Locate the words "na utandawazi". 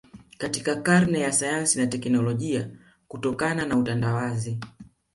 3.65-4.59